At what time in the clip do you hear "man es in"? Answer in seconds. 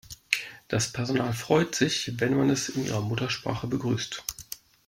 2.35-2.83